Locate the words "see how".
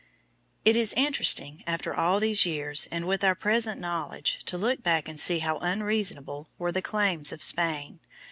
5.19-5.59